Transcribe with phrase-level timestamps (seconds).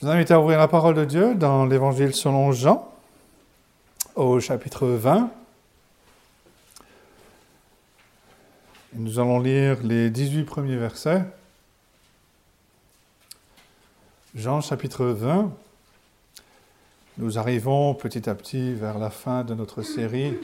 [0.00, 2.88] Je vous invite à ouvrir la parole de Dieu dans l'Évangile selon Jean,
[4.14, 5.28] au chapitre 20.
[8.92, 11.24] nous allons lire les 18 premiers versets.
[14.36, 15.52] Jean chapitre 20.
[17.16, 20.38] Nous arrivons petit à petit vers la fin de notre série,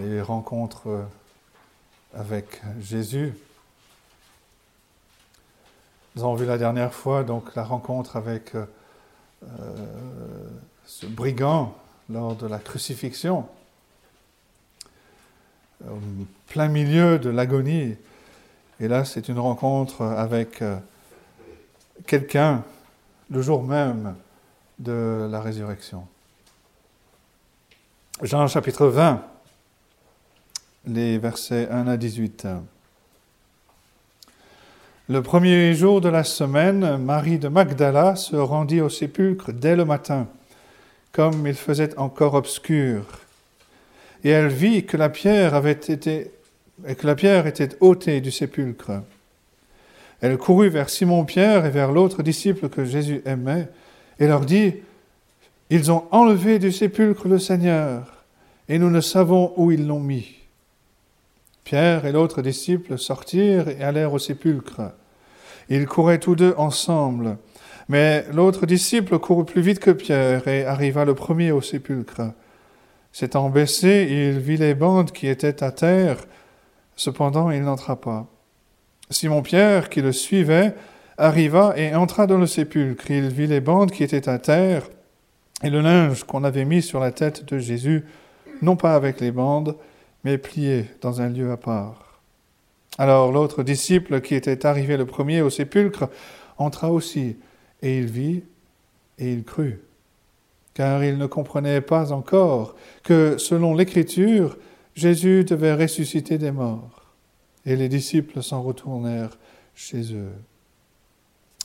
[0.00, 1.04] les rencontres
[2.14, 3.34] avec Jésus.
[6.18, 8.66] Nous avons vu la dernière fois donc la rencontre avec euh,
[10.84, 11.76] ce brigand
[12.10, 13.46] lors de la crucifixion,
[15.84, 15.94] au
[16.48, 17.94] plein milieu de l'agonie.
[18.80, 20.78] Et là, c'est une rencontre avec euh,
[22.04, 22.64] quelqu'un
[23.30, 24.16] le jour même
[24.80, 26.04] de la résurrection.
[28.22, 29.22] Jean chapitre 20,
[30.86, 32.48] les versets 1 à 18.
[35.10, 39.86] Le premier jour de la semaine, Marie de Magdala se rendit au sépulcre dès le
[39.86, 40.28] matin,
[41.12, 43.06] comme il faisait encore obscur.
[44.22, 46.30] Et elle vit que la pierre avait été
[46.86, 49.02] et la pierre était ôtée du sépulcre.
[50.20, 53.68] Elle courut vers Simon-Pierre et vers l'autre disciple que Jésus aimait,
[54.18, 54.74] et leur dit,
[55.70, 58.24] Ils ont enlevé du sépulcre le Seigneur,
[58.68, 60.36] et nous ne savons où ils l'ont mis.
[61.68, 64.92] Pierre et l'autre disciple sortirent et allèrent au sépulcre.
[65.68, 67.36] Ils couraient tous deux ensemble.
[67.90, 72.32] Mais l'autre disciple courut plus vite que Pierre et arriva le premier au sépulcre.
[73.12, 76.16] S'étant baissé, il vit les bandes qui étaient à terre,
[76.96, 78.26] cependant il n'entra pas.
[79.10, 80.74] Simon-Pierre, qui le suivait,
[81.18, 83.10] arriva et entra dans le sépulcre.
[83.10, 84.88] Il vit les bandes qui étaient à terre
[85.62, 88.06] et le linge qu'on avait mis sur la tête de Jésus,
[88.62, 89.76] non pas avec les bandes,
[90.28, 92.20] mais plié dans un lieu à part.
[92.98, 96.10] Alors l'autre disciple qui était arrivé le premier au sépulcre
[96.58, 97.36] entra aussi,
[97.80, 98.42] et il vit
[99.18, 99.80] et il crut,
[100.74, 104.58] car il ne comprenait pas encore que, selon l'Écriture,
[104.94, 107.06] Jésus devait ressusciter des morts.
[107.64, 109.38] Et les disciples s'en retournèrent
[109.74, 110.32] chez eux.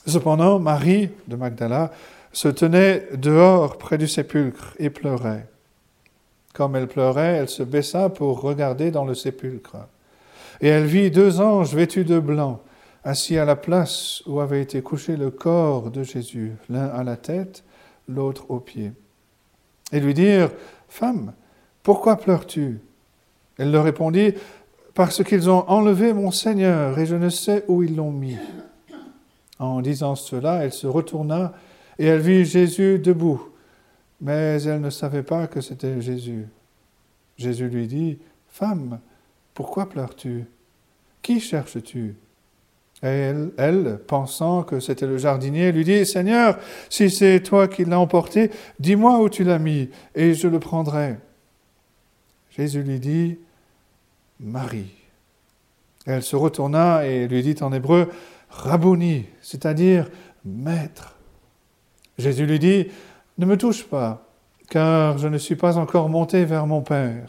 [0.06, 1.92] Cependant, Marie de Magdala
[2.32, 5.48] se tenait dehors près du sépulcre et pleurait.
[6.54, 9.76] Comme elle pleurait, elle se baissa pour regarder dans le sépulcre.
[10.60, 12.60] Et elle vit deux anges vêtus de blanc,
[13.02, 17.16] assis à la place où avait été couché le corps de Jésus, l'un à la
[17.16, 17.64] tête,
[18.08, 18.92] l'autre aux pieds.
[19.90, 20.52] Et lui dirent,
[20.88, 21.32] Femme,
[21.82, 22.78] pourquoi pleures-tu?
[23.58, 24.34] Elle leur répondit,
[24.94, 28.36] Parce qu'ils ont enlevé mon Seigneur, et je ne sais où ils l'ont mis.
[29.58, 31.52] En disant cela, elle se retourna,
[31.98, 33.53] et elle vit Jésus debout
[34.24, 36.46] mais elle ne savait pas que c'était Jésus.
[37.36, 38.18] Jésus lui dit,
[38.48, 38.98] Femme,
[39.52, 40.46] pourquoi pleures-tu?
[41.20, 42.16] Qui cherches-tu?
[43.02, 46.58] Elle, pensant que c'était le jardinier, lui dit, Seigneur,
[46.88, 51.16] si c'est toi qui l'as emporté, dis-moi où tu l'as mis, et je le prendrai.
[52.56, 53.36] Jésus lui dit,
[54.40, 54.94] Marie.
[56.06, 58.08] Elle se retourna et lui dit en hébreu,
[58.48, 60.08] Rabouni, c'est-à-dire
[60.46, 61.14] Maître.
[62.16, 62.86] Jésus lui dit,
[63.38, 64.26] ne me touche pas,
[64.70, 67.28] car je ne suis pas encore monté vers mon Père.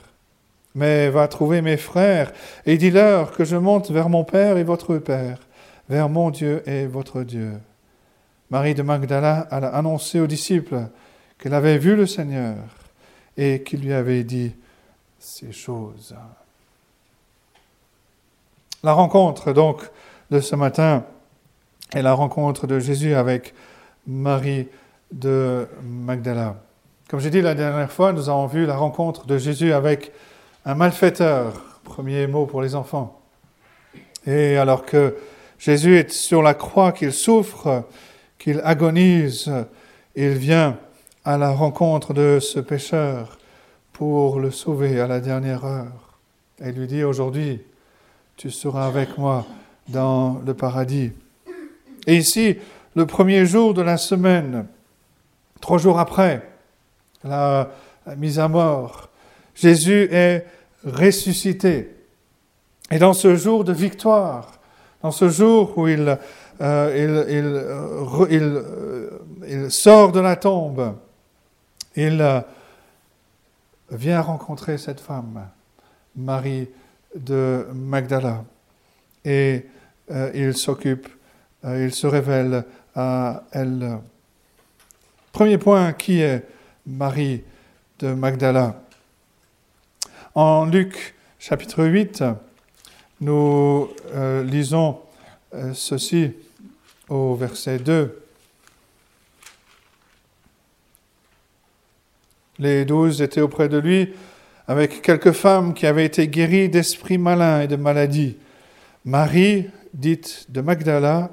[0.76, 2.34] Mais va trouver mes frères
[2.66, 5.40] et dis-leur que je monte vers mon Père et votre Père,
[5.90, 7.54] vers mon Dieu et votre Dieu.
[8.50, 10.88] Marie de Magdala alla annoncer aux disciples
[11.40, 12.58] qu'elle avait vu le Seigneur
[13.38, 14.54] et qu'il lui avait dit
[15.18, 16.16] ces choses.
[18.84, 19.82] La rencontre donc
[20.30, 21.06] de ce matin
[21.94, 23.54] est la rencontre de Jésus avec
[24.06, 24.68] Marie
[25.12, 26.56] de Magdala.
[27.10, 30.12] Comme j'ai dit la dernière fois, nous avons vu la rencontre de Jésus avec
[30.66, 33.22] un malfaiteur, premier mot pour les enfants.
[34.26, 35.16] Et alors que
[35.60, 37.84] Jésus est sur la croix, qu'il souffre,
[38.40, 39.52] qu'il agonise,
[40.16, 40.78] il vient
[41.24, 43.38] à la rencontre de ce pécheur
[43.94, 46.20] pour le sauver à la dernière heure.
[46.64, 47.62] Et lui dit, aujourd'hui,
[48.38, 49.46] tu seras avec moi
[49.88, 51.12] dans le paradis.
[52.08, 52.58] Et ici,
[52.96, 54.68] le premier jour de la semaine,
[55.62, 56.48] Trois jours après
[57.24, 57.70] la
[58.18, 59.10] mise à mort,
[59.56, 60.46] Jésus est
[60.86, 61.96] ressuscité.
[62.92, 64.60] Et dans ce jour de victoire,
[65.02, 66.18] dans ce jour où il,
[66.62, 67.26] euh,
[69.42, 70.96] euh, sort de la tombe,
[71.96, 72.42] il euh,
[73.92, 75.48] vient rencontrer cette femme,
[76.16, 76.70] Marie
[77.16, 78.44] de Magdala,
[79.24, 79.66] et
[80.34, 81.08] il s'occupe,
[81.64, 82.64] il se révèle
[82.96, 84.00] à elle.
[85.36, 86.46] Premier point, qui est
[86.88, 87.44] Marie
[88.00, 88.82] de Magdala
[90.34, 92.24] En Luc chapitre 8,
[93.20, 94.98] nous euh, lisons
[95.54, 96.32] euh, ceci
[97.10, 98.24] au verset 2.
[102.60, 104.14] Les douze étaient auprès de lui
[104.70, 108.38] avec quelques femmes qui avaient été guéries d'esprits malins et de maladies.
[109.04, 111.30] Marie, dite de Magdala,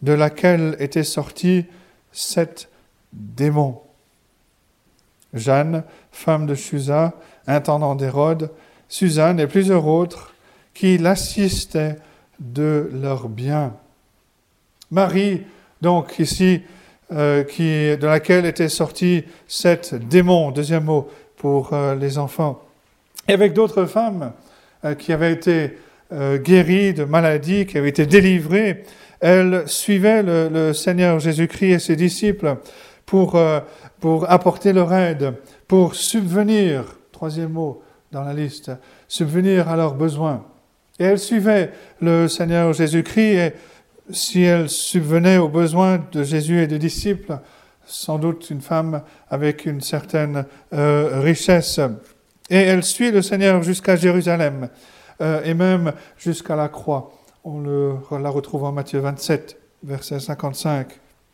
[0.00, 1.66] de laquelle étaient sortis
[2.12, 2.70] sept
[3.16, 3.80] démons.
[5.34, 5.82] Jeanne,
[6.12, 7.14] femme de Chusa,
[7.46, 8.50] intendant d'Hérode,
[8.88, 10.34] Suzanne et plusieurs autres
[10.74, 11.96] qui l'assistaient
[12.38, 13.74] de leurs biens.
[14.90, 15.42] Marie,
[15.80, 16.62] donc ici,
[17.12, 22.62] euh, qui, de laquelle étaient sortis sept démons, deuxième mot pour euh, les enfants,
[23.28, 24.32] et avec d'autres femmes
[24.84, 25.78] euh, qui avaient été
[26.12, 28.84] guéries de maladies, qui avaient été délivrées,
[29.18, 32.58] elles suivaient le Seigneur Jésus-Christ et ses disciples
[33.06, 33.40] pour,
[34.00, 35.34] pour apporter leur aide,
[35.68, 37.82] pour subvenir, troisième mot
[38.12, 38.72] dans la liste,
[39.08, 40.44] subvenir à leurs besoins.
[40.98, 43.52] Et elles suivaient le Seigneur Jésus-Christ et
[44.10, 47.38] si elle subvenait aux besoins de Jésus et des disciples,
[47.84, 51.80] sans doute une femme avec une certaine euh, richesse.
[52.50, 54.68] Et elle suit le Seigneur jusqu'à Jérusalem
[55.20, 57.12] euh, et même jusqu'à la croix.
[57.44, 60.88] On le, la retrouve en Matthieu 27, verset 55.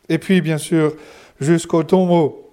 [0.09, 0.95] Et puis, bien sûr,
[1.39, 2.49] jusqu'au tombeau,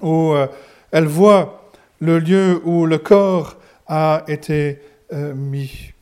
[0.00, 0.46] où euh,
[0.90, 1.70] elle voit
[2.00, 4.80] le lieu où le corps a été
[5.12, 5.92] mis.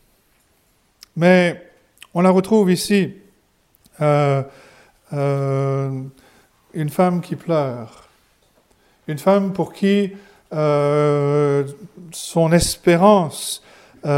[1.17, 1.71] Mais
[2.15, 3.15] on la retrouve ici
[4.01, 4.43] euh,
[5.13, 6.03] euh,
[6.73, 8.09] une femme qui pleure,
[9.07, 10.13] une femme pour qui
[10.53, 11.65] euh,
[12.13, 13.63] son espérance,
[14.03, 14.11] oui,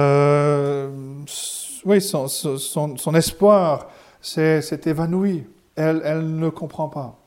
[2.01, 3.89] son, son, espoir
[4.21, 5.45] s'est évanoui.
[5.75, 7.19] Elle, elle, ne comprend pas.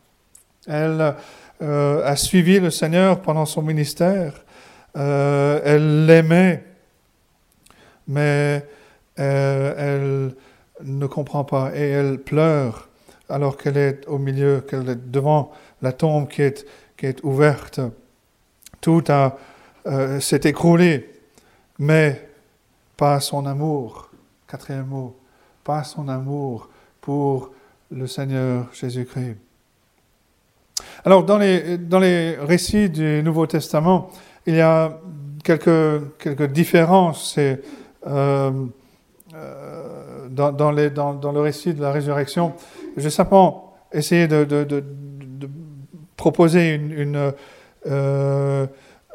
[0.67, 1.15] Elle
[1.61, 4.33] a suivi le Seigneur pendant son ministère.
[4.93, 6.63] elle l'aimait,
[8.07, 8.65] mais
[9.15, 10.33] elle
[10.83, 12.89] ne comprend pas et elle pleure
[13.29, 15.51] alors qu'elle est au milieu, qu'elle est devant
[15.81, 16.65] la tombe qui est,
[16.97, 17.79] qui est ouverte.
[18.81, 21.11] Tout euh, s'est écroulé,
[21.79, 22.29] mais
[22.97, 24.09] pas son amour.
[24.47, 25.17] Quatrième mot,
[25.63, 26.69] pas son amour
[27.01, 27.51] pour
[27.91, 29.44] le Seigneur Jésus-Christ.
[31.07, 34.09] Alors, dans les, dans les récits du Nouveau Testament,
[34.47, 34.99] il y a
[35.43, 37.37] quelques, quelques différences.
[37.37, 38.51] Euh,
[39.35, 42.53] euh, dans, dans, le récit de la résurrection.
[42.97, 44.83] Je simplement essayer de,
[46.17, 47.33] proposer une,
[47.85, 48.65] euh,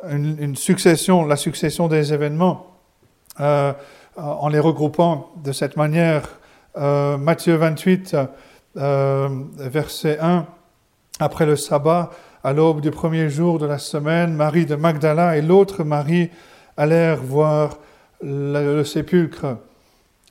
[0.09, 2.67] une, une, succession, la succession des événements
[3.39, 6.39] en les regroupant de cette manière.
[6.77, 8.17] Matthieu 28,
[8.77, 10.47] verset 1,
[11.21, 12.11] après le sabbat,
[12.43, 16.31] à l'aube du premier jour de la semaine, Marie de Magdala et l'autre Marie
[16.77, 17.79] allèrent voir
[18.23, 19.59] le sépulcre.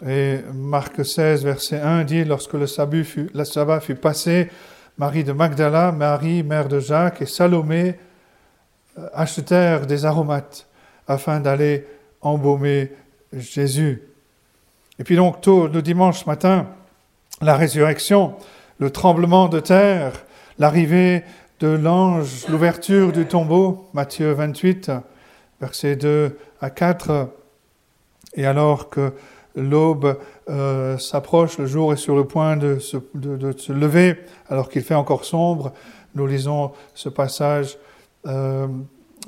[0.08, 4.50] Et Marc 16, verset 1 dit, lorsque le sabbat, fut, passé,
[4.98, 7.96] Marie de Magdala, Marie, mère de Jacques, et Salomé
[8.98, 10.68] euh, achetèrent des aromates
[11.08, 11.86] afin d'aller
[12.22, 12.92] embaumer
[13.34, 14.04] Jésus.
[14.98, 16.68] Et puis donc, tôt le dimanche matin,
[17.42, 18.36] la résurrection,
[18.80, 20.14] le tremblement de terre,
[20.60, 21.24] l'arrivée
[21.60, 24.92] de l'ange, l'ouverture du tombeau, Matthieu 28,
[25.60, 27.30] versets 2 à 4.
[28.36, 29.14] Et alors que
[29.56, 30.18] l'aube
[30.50, 32.98] euh, s'approche, le jour est sur le point de se,
[33.72, 34.20] lever
[34.50, 35.74] alors qu'il fait encore sombre.
[36.16, 37.78] Nous lisons ce passage
[38.26, 38.68] euh,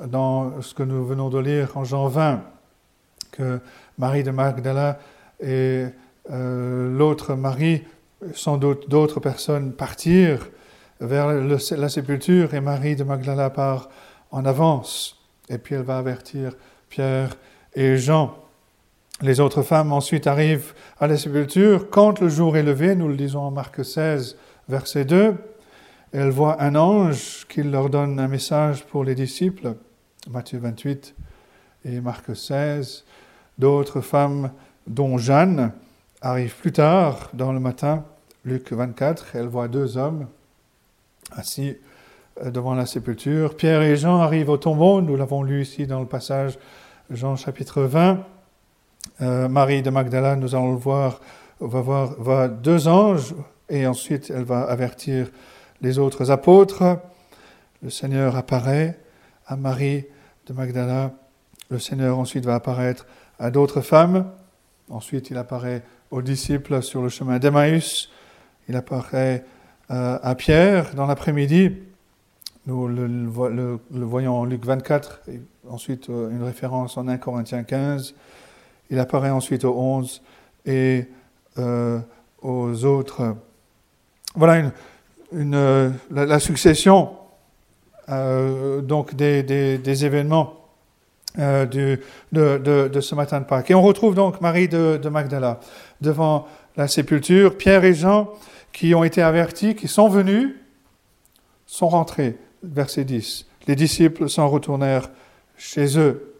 [0.05, 2.43] dans ce que nous venons de lire en Jean 20,
[3.31, 3.59] que
[3.97, 4.99] Marie de Magdala
[5.41, 5.85] et
[6.29, 7.83] euh, l'autre Marie,
[8.33, 10.47] sans doute d'autres personnes, partirent
[11.01, 13.89] vers la sépulture et Marie de Magdala part
[14.29, 15.19] en avance.
[15.49, 16.53] Et puis elle va avertir
[16.89, 17.35] Pierre
[17.73, 18.37] et Jean.
[19.21, 21.89] Les autres femmes ensuite arrivent à la sépulture.
[21.89, 24.37] Quand le jour est levé, nous le disons en Marc 16,
[24.69, 25.35] verset 2,
[26.13, 29.75] elles voient un ange qui leur donne un message pour les disciples,
[30.29, 31.15] Matthieu 28
[31.85, 33.05] et Marc 16.
[33.57, 34.51] D'autres femmes,
[34.87, 35.71] dont Jeanne,
[36.21, 38.05] arrivent plus tard dans le matin,
[38.45, 40.27] Luc 24, elles voient deux hommes
[41.31, 41.75] assis
[42.41, 43.55] euh, devant la sépulture.
[43.55, 46.57] Pierre et Jean arrivent au tombeau, nous l'avons lu ici dans le passage
[47.09, 48.19] Jean chapitre 20.
[49.21, 51.19] Euh, Marie de Magdala, nous allons le voir,
[51.59, 53.35] va voir deux anges
[53.69, 55.29] et ensuite elle va avertir
[55.81, 56.99] les autres apôtres.
[57.81, 58.99] Le Seigneur apparaît
[59.47, 60.05] à Marie
[60.47, 61.11] de Magdala.
[61.69, 63.05] Le Seigneur ensuite va apparaître
[63.39, 64.29] à d'autres femmes.
[64.89, 68.11] Ensuite, il apparaît aux disciples sur le chemin d'Emmaüs.
[68.67, 69.45] Il apparaît
[69.91, 71.73] à Pierre dans l'après-midi.
[72.65, 78.13] Nous le, voyons en Luc 24, et ensuite euh, une référence en 1 Corinthiens 15.
[78.89, 80.21] Il apparaît ensuite aux onze
[80.65, 81.05] et
[81.57, 81.99] euh,
[82.41, 83.35] aux autres.
[84.35, 84.71] Voilà
[85.33, 87.09] une, la, succession
[88.07, 90.53] donc des, événements
[91.37, 91.99] de,
[92.31, 93.71] ce matin de Pâques.
[93.71, 95.59] Et on retrouve donc Marie de Magdala
[95.99, 98.29] devant la sépulture, Pierre et Jean
[98.73, 100.55] qui ont été avertis, qui sont venus,
[101.65, 102.37] sont rentrés.
[102.63, 103.45] Verset 10.
[103.67, 105.09] Les disciples s'en retournèrent
[105.57, 106.35] chez eux.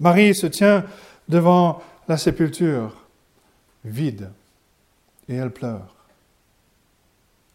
[0.00, 0.84] Marie se tient
[1.28, 2.94] devant la sépulture,
[3.84, 4.30] vide,
[5.28, 5.94] et elle pleure.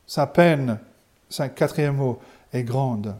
[0.07, 0.79] Sa peine,
[1.29, 2.19] c'est quatrième mot,
[2.51, 3.15] est grande.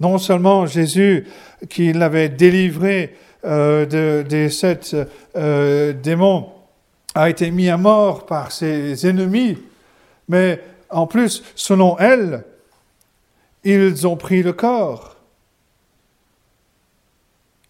[0.00, 1.26] Non seulement Jésus,
[1.68, 4.96] qui l'avait délivré euh, des sept
[5.36, 6.50] euh, démons,
[7.14, 9.58] a été mis à mort par ses ennemis,
[10.28, 12.44] mais en plus, selon elle,
[13.64, 15.16] ils ont pris le corps.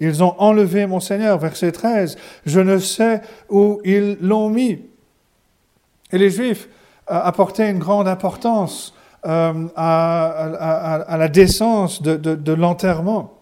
[0.00, 2.16] Ils ont enlevé mon Seigneur, verset 13.
[2.46, 4.82] Je ne sais où ils l'ont mis.
[6.12, 6.68] Et les Juifs
[7.06, 8.94] apportaient une grande importance
[9.26, 13.38] euh, à, la décence de, l'enterrement.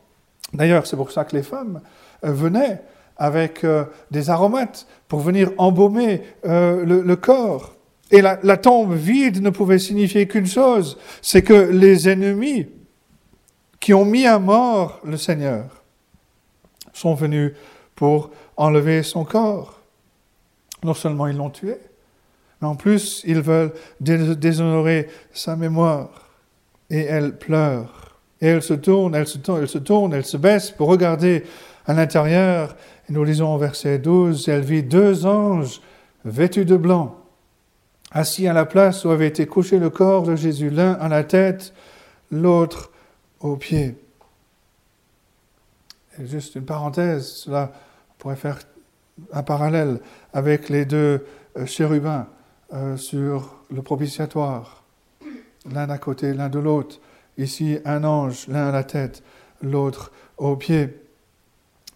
[0.53, 1.81] D'ailleurs, c'est pour ça que les femmes
[2.25, 2.83] euh, venaient
[3.17, 7.75] avec euh, des aromates pour venir embaumer le, corps.
[8.13, 12.67] Et la, tombe vide ne pouvait signifier qu'une chose, c'est que les ennemis
[13.81, 15.83] qui ont mis à mort le Seigneur
[16.93, 17.55] sont venus
[17.97, 19.81] pour enlever son corps.
[20.85, 21.79] Non seulement ils l'ont tué,
[22.61, 26.29] mais en plus ils veulent déshonorer sa mémoire.
[26.91, 28.19] Et elle pleure.
[28.43, 31.45] Et elle se tourne, elle se tourne, elle se tourne, elle se baisse pour regarder
[31.87, 32.77] à l'intérieur.
[33.09, 35.81] Et nous lisons au verset 12, elle vit deux anges
[36.27, 37.22] vêtus de blanc
[38.13, 41.25] assis à la place où avait été couché le corps de Jésus, l'un à la
[41.25, 41.73] tête,
[42.31, 42.91] l'autre
[43.41, 43.97] aux pieds.
[46.21, 47.73] Juste une parenthèse, cela
[48.19, 48.59] pourrait faire
[49.33, 50.01] un parallèle
[50.33, 51.27] avec les deux
[51.57, 52.27] euh, chérubins
[52.73, 54.85] euh, sur le propitiatoire,
[55.71, 57.01] l'un à côté, l'un de l'autre.
[57.39, 59.23] Ici, un ange, l'un à la tête,
[59.63, 61.01] l'autre aux pieds.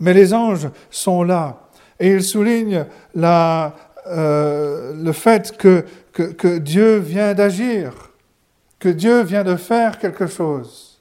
[0.01, 1.69] Mais les anges sont là
[2.01, 3.75] et ils soulignent la,
[4.09, 8.11] euh, le fait que, que, Dieu vient d'agir,
[8.79, 11.01] que Dieu vient de faire quelque chose,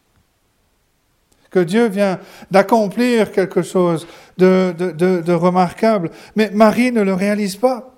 [1.51, 2.19] que Dieu vient
[2.51, 4.07] d'accomplir quelque chose
[4.38, 6.12] de, de, de, remarquable.
[6.35, 7.91] Mais Marie ne le réalise pas.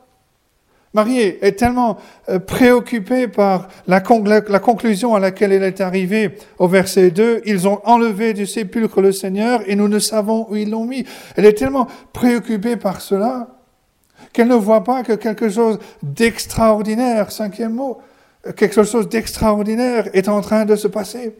[0.93, 1.97] Marie est tellement
[2.29, 4.01] euh, préoccupée par la,
[4.47, 7.41] la, conclusion à laquelle elle est arrivée au verset 2.
[7.45, 11.05] Ils ont enlevé du sépulcre le Seigneur et nous ne savons où ils l'ont mis.
[11.35, 13.56] Elle est tellement préoccupée par cela
[14.37, 17.97] qu'elle ne voit pas que quelque chose d'extraordinaire, cinquième mot,
[18.55, 21.35] quelque chose d'extraordinaire est en train de se passer.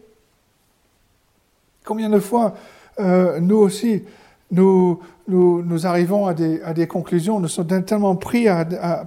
[1.84, 2.56] Combien de fois,
[2.98, 4.02] euh, nous aussi,
[4.50, 4.98] nous,
[5.84, 8.48] arrivons à des, conclusions, nous sommes tellement pris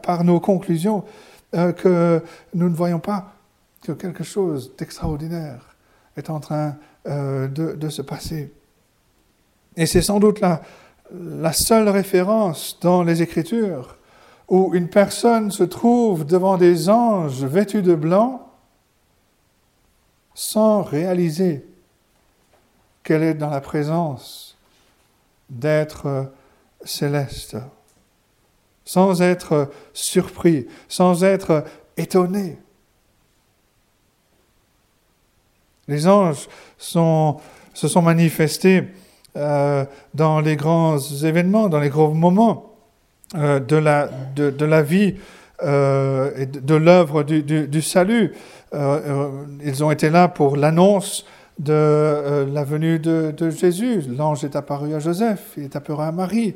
[0.03, 1.03] par nos conclusions
[1.53, 3.33] euh, que nous ne voyons pas
[3.81, 5.75] que quelque chose d'extraordinaire
[6.15, 6.77] est en train
[7.09, 8.53] euh, de, se passer.
[9.75, 10.61] Et c'est sans doute là
[11.13, 13.97] la seule référence dans les Écritures
[14.47, 18.49] où une personne se trouve devant des anges vêtus de blanc
[20.33, 21.65] sans réaliser
[23.03, 24.57] qu'elle est dans la présence
[25.49, 26.31] d'êtres
[26.83, 27.57] célestes,
[28.85, 31.65] sans être surpris, sans être
[31.97, 32.57] étonné.
[35.87, 37.39] Les anges se
[37.87, 38.87] sont manifestés
[39.37, 42.73] euh, dans les grands événements, dans les grands moments
[43.35, 45.15] euh, de, la, de, la vie
[45.63, 48.33] euh, et de, l'œuvre du, du, salut.
[48.73, 51.25] ils ont été là pour l'annonce
[51.59, 54.01] de la venue de, de Jésus.
[54.01, 56.55] L'ange est apparu à Joseph, il est apparu à Marie.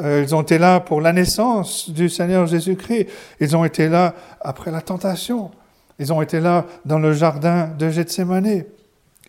[0.00, 3.08] Ils ont été là pour la naissance du Seigneur Jésus-Christ.
[3.40, 5.50] Ils ont été là après la tentation.
[5.98, 8.46] Ils ont été là dans le jardin de Gethsemane.
[8.46, 8.64] Et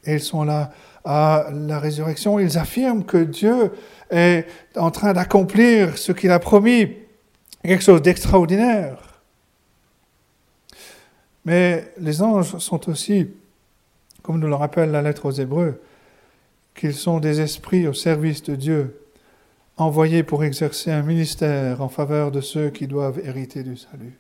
[0.06, 0.72] ils sont là
[1.06, 3.72] à la résurrection, ils affirment que Dieu
[4.10, 4.46] est
[4.76, 6.94] en train d'accomplir ce qu'il a promis,
[7.64, 9.22] quelque chose d'extraordinaire.
[11.46, 13.28] Mais les anges sont aussi,
[14.22, 15.82] comme nous le rappelle la lettre aux Hébreux,
[16.74, 19.00] qu'ils sont des esprits au service de Dieu,
[19.78, 24.18] envoyés pour exercer un ministère en faveur de ceux qui doivent hériter du salut.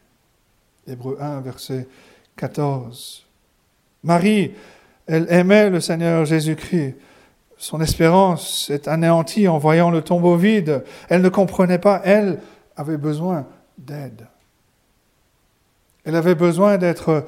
[0.87, 1.87] Hébreux 1, verset
[2.35, 3.25] 14.
[4.03, 4.51] Marie
[5.07, 6.95] elle aimait le Seigneur Jésus-Christ.
[7.57, 10.83] Son espérance s'est anéantie en voyant le tombeau vide.
[11.09, 12.39] Elle ne comprenait pas, elle
[12.75, 13.45] avait besoin
[13.77, 14.27] d'aide.
[16.03, 17.25] Elle avait besoin d'être,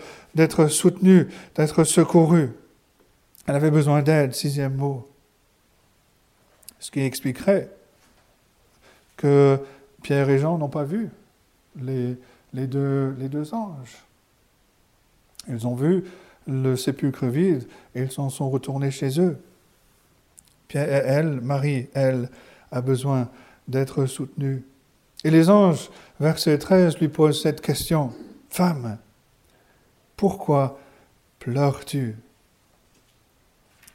[0.68, 2.52] soutenue, d'être secourue.
[3.48, 5.08] Elle avait besoin d'aide, sixième mot.
[6.80, 7.70] Ce qui expliquerait
[9.16, 9.58] que
[10.04, 11.10] Pierre et Jean n'ont pas vu
[11.78, 12.18] les
[12.54, 14.04] deux anges.
[15.48, 16.04] Ils ont vu
[16.48, 19.38] le sépulcre vide et ils s'en sont retournés chez eux.
[20.74, 22.30] elle, Marie, elle,
[22.72, 23.30] a besoin
[23.68, 24.64] d'être soutenue.
[25.24, 28.12] Et les anges, verset 13, lui posent cette question.
[28.50, 28.98] Femme,
[30.18, 30.80] pourquoi
[31.40, 32.16] pleures-tu?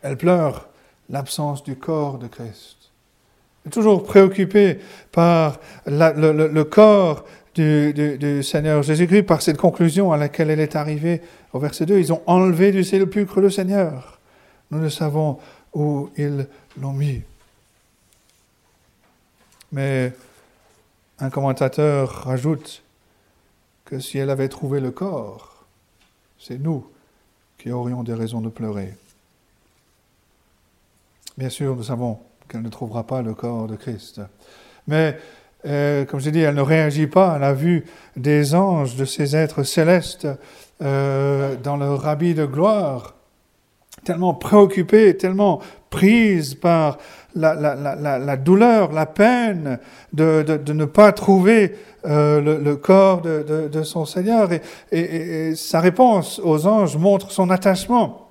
[0.02, 0.68] Elle pleure
[1.08, 2.90] l'absence du corps de Christ.
[3.64, 4.78] Elle est toujours préoccupée
[5.12, 11.20] par le, corps du, Seigneur Jésus-Christ, par cette conclusion à laquelle elle est arrivée
[11.52, 11.98] au verset 2.
[11.98, 14.18] Ils ont enlevé du sépulcre le Seigneur.
[14.70, 15.38] Nous ne savons
[15.74, 16.46] où ils
[16.80, 17.22] l'ont mis.
[19.72, 20.12] Mais
[21.18, 22.82] un commentateur rajoute
[23.84, 25.64] que si elle avait trouvé le corps,
[26.38, 26.86] c'est nous
[27.58, 28.94] qui aurions des raisons de pleurer.
[31.36, 34.20] Bien sûr, nous savons qu'elle ne trouvera pas le corps de Christ.
[34.86, 35.18] Mais,
[35.66, 37.84] euh, comme j'ai dit, elle ne réagit pas à la vue
[38.16, 40.26] des anges, de ces êtres célestes
[40.82, 43.14] euh, dans leur habit de gloire,
[44.04, 46.96] tellement préoccupée, tellement prise par
[47.34, 49.78] la, douleur, la peine
[50.12, 51.76] de, ne pas trouver
[52.06, 54.48] euh, le, corps de, son Seigneur.
[54.90, 58.30] Et, sa réponse aux anges montre son attachement,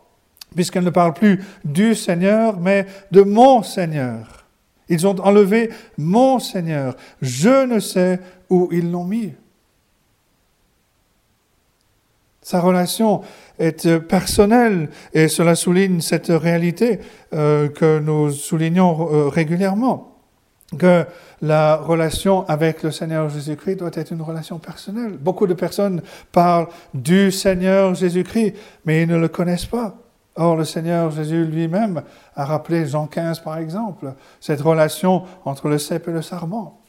[0.56, 4.39] puisqu'elle ne parle plus du Seigneur, mais de mon Seigneur.
[4.90, 6.96] Ils ont enlevé mon Seigneur.
[7.22, 8.20] Je ne sais
[8.50, 9.34] où ils l'ont mis.
[12.42, 13.22] Sa relation
[13.60, 17.00] est euh, personnelle et cela souligne cette réalité
[17.32, 20.16] euh, que nous soulignons euh, régulièrement,
[20.76, 21.06] que
[21.44, 25.12] la relation avec le Seigneur Jésus-Christ doit être une relation personnelle.
[25.12, 29.96] Beaucoup de personnes parlent du Seigneur Jésus-Christ, mais ils ne le connaissent pas.
[30.40, 32.02] Or, le Seigneur Jésus lui-même
[32.34, 36.80] a rappelé Jean 15, par exemple, cette relation entre le cep et le sarment.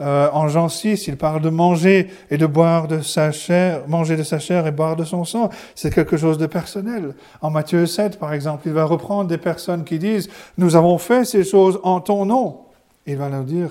[0.00, 4.16] Euh, en Jean 6, il parle de manger et de boire de sa chair, manger
[4.16, 5.50] de sa chair et boire de son sang.
[5.76, 7.14] C'est quelque chose de personnel.
[7.42, 11.24] En Matthieu 7, par exemple, il va reprendre des personnes qui disent, nous avons fait
[11.24, 12.62] ces choses en ton nom.
[13.06, 13.70] Il va leur dire,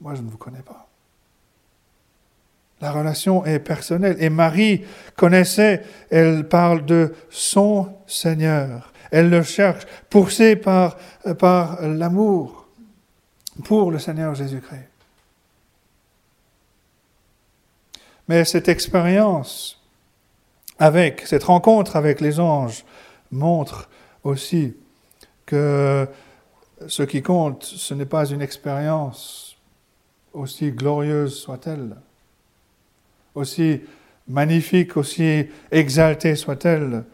[0.00, 0.83] moi je ne vous connais pas.
[2.84, 4.18] La relation est personnelle.
[4.20, 4.84] Et Marie
[5.16, 8.92] connaissait, elle parle de son Seigneur.
[9.10, 10.98] Elle le cherche, poussée par,
[11.38, 12.68] par l'amour
[13.64, 14.90] pour le Seigneur Jésus-Christ.
[18.28, 19.82] Mais cette expérience
[20.78, 22.84] avec, cette rencontre avec les anges
[23.30, 23.88] montre
[24.24, 24.76] aussi
[25.46, 26.06] que
[26.86, 29.56] ce qui compte, ce n'est pas une expérience
[30.34, 31.96] aussi glorieuse soit-elle,
[33.34, 33.80] aussi
[34.28, 37.04] magnifique, aussi exaltée soit-elle,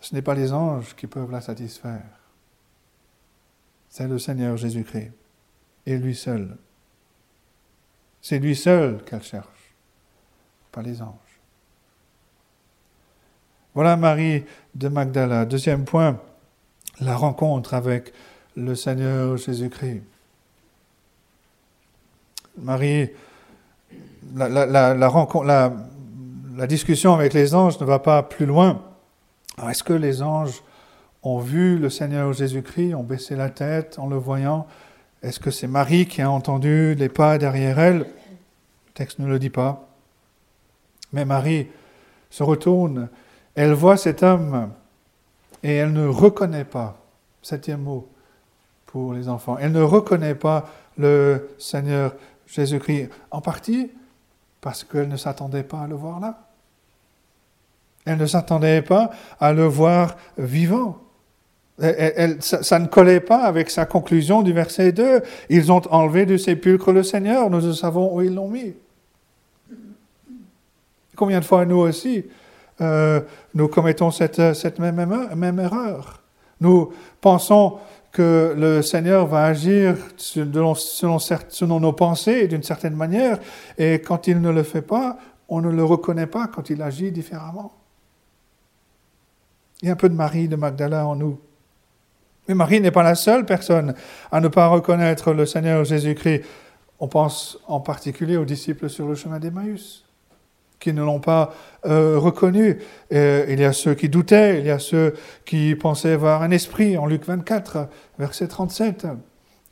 [0.00, 2.02] ce n'est pas les anges qui peuvent la satisfaire.
[3.88, 5.12] C'est le Seigneur Jésus-Christ
[5.86, 6.56] et lui seul.
[8.20, 9.46] C'est lui seul qu'elle cherche
[10.72, 11.14] pas les anges.
[13.74, 15.46] Voilà Marie de Magdala.
[15.46, 16.20] Deuxième point,
[17.00, 18.12] la rencontre avec
[18.56, 20.02] le Seigneur Jésus-Christ.
[22.58, 23.10] Marie,
[24.34, 28.82] la, rencontre, la, discussion avec les anges ne va pas plus loin.
[29.68, 30.62] Est-ce que les anges
[31.22, 34.66] ont vu le Seigneur Jésus-Christ, ont baissé la tête en le voyant?
[35.22, 37.98] Est-ce que c'est Marie qui a entendu les pas derrière elle?
[37.98, 39.88] Le texte ne le dit pas.
[41.12, 41.68] Mais Marie
[42.30, 43.08] se retourne,
[43.54, 44.70] elle voit cet homme
[45.62, 47.00] et elle ne reconnaît pas,
[47.40, 48.08] septième mot
[48.86, 52.14] pour les enfants, elle ne reconnaît pas le Seigneur
[52.46, 53.90] Jésus-Christ, en partie
[54.64, 56.38] parce qu'elle ne s'attendait pas à le voir là.
[58.06, 61.02] Elle ne s'attendait pas à le voir vivant.
[61.78, 65.20] ça, ne collait pas avec sa conclusion du verset 2.
[65.50, 68.74] Ils ont enlevé du sépulcre le Seigneur, nous ne savons où ils l'ont mis.
[71.14, 72.24] Combien de fois nous aussi,
[72.80, 73.20] euh,
[73.52, 74.38] nous commettons cette,
[74.78, 76.22] même, erreur?
[76.58, 77.80] Nous pensons
[78.14, 80.76] que le Seigneur va agir selon,
[81.80, 83.40] nos pensées d'une certaine manière,
[83.76, 87.10] et quand il ne le fait pas, on ne le reconnaît pas quand il agit
[87.10, 87.72] différemment.
[89.82, 91.40] Il y a un peu de Marie de Magdala en nous.
[92.46, 93.94] Mais Marie n'est pas la seule personne
[94.30, 96.44] à ne pas reconnaître le Seigneur Jésus-Christ.
[97.00, 100.03] On pense en particulier aux disciples sur le chemin d'Emmaüs
[100.84, 101.54] qui ne l'ont pas
[101.86, 102.78] euh, reconnu.
[103.10, 105.14] il y a ceux qui doutaient, il y a ceux
[105.46, 109.06] qui pensaient voir un esprit en Luc 24, verset 37.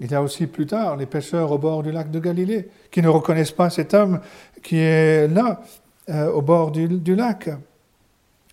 [0.01, 3.03] Il y a aussi plus tard les pêcheurs au bord du lac de Galilée qui
[3.03, 4.21] ne reconnaissent pas cet homme
[4.63, 5.61] qui est là,
[6.09, 7.51] euh, au bord du, lac.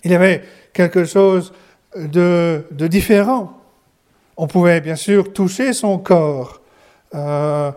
[0.04, 0.44] Il y avait
[0.74, 1.54] quelque chose
[1.96, 3.58] de, différent.
[4.36, 6.62] On pouvait bien sûr toucher son corps.
[7.16, 7.72] Euh,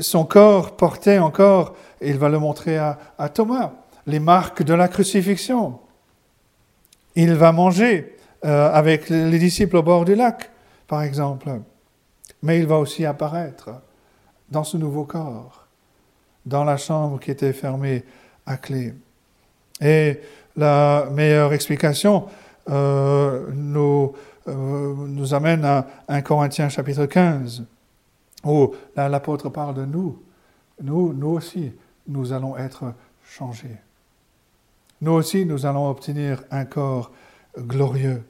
[0.00, 3.72] son corps portait encore, il va le montrer à Thomas,
[4.06, 5.78] les marques de la crucifixion.
[7.16, 10.50] Il va manger euh, avec les disciples au bord du lac,
[10.86, 11.60] par exemple.
[12.42, 13.70] Mais il va aussi apparaître
[14.50, 15.66] dans ce nouveau corps,
[16.44, 18.04] dans la chambre qui était fermée
[18.44, 18.94] à clé.
[19.80, 20.20] Et
[20.56, 22.26] la meilleure explication
[22.68, 24.12] euh, nous,
[24.48, 27.64] euh, nous amène à 1 Corinthiens chapitre 15,
[28.44, 30.22] où l'apôtre parle de nous.
[30.82, 31.72] Nous, nous aussi,
[32.06, 32.92] nous allons être
[33.24, 33.78] changés.
[35.04, 37.12] Nous aussi, nous allons obtenir un corps
[37.58, 38.22] glorieux.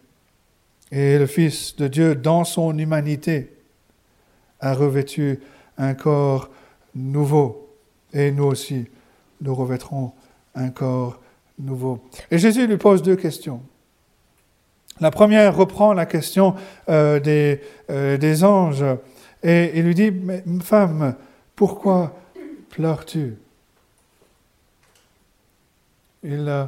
[0.90, 3.52] Et le Fils de Dieu, dans son humanité,
[4.58, 5.38] a revêtu
[5.78, 6.50] un corps
[6.96, 7.70] nouveau.
[8.12, 8.86] Et nous aussi,
[9.40, 10.14] nous revêtrons
[10.56, 11.20] un corps
[11.60, 12.02] nouveau.
[12.32, 13.62] Et Jésus lui pose deux questions.
[14.98, 16.56] La première reprend la question
[16.88, 18.84] euh, des, euh, des, anges
[19.44, 21.14] et il lui dit, mais, femme,
[21.54, 22.16] pourquoi
[22.70, 23.36] pleures-tu?
[26.24, 26.64] Il, euh,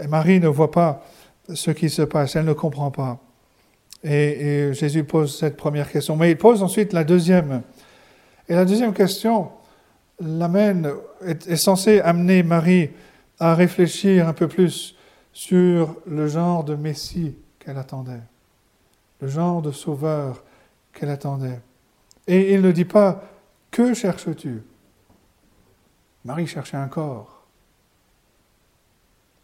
[0.00, 1.04] et Marie ne voit pas
[1.52, 3.18] ce qui se passe, elle ne comprend pas.
[4.02, 7.62] Et, Jésus pose cette première question, mais il pose ensuite la deuxième.
[8.48, 9.50] Et la deuxième question
[10.20, 10.90] l'amène,
[11.24, 12.90] est, est censée amener Marie
[13.38, 14.96] à réfléchir un peu plus
[15.32, 18.22] sur le genre de Messie qu'elle attendait,
[19.20, 20.42] le genre de sauveur
[20.94, 21.60] qu'elle attendait.
[22.26, 23.22] Et il ne dit pas
[23.70, 24.62] Que cherches-tu?
[26.26, 27.44] Marie cherchait un corps.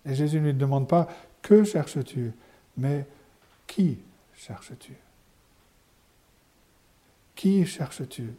[0.05, 1.09] Et Jésus ne lui demande pas
[1.41, 2.33] Que cherches-tu?
[2.77, 3.07] Mais
[3.69, 3.99] Qui
[4.35, 4.95] cherches-tu
[7.37, 8.35] Qui cherches-tu?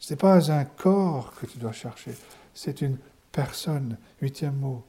[0.00, 2.12] Ce n'est pas un corps que tu dois chercher,
[2.54, 2.96] c'est une
[3.30, 3.96] personne.
[4.20, 4.82] Huitième mot.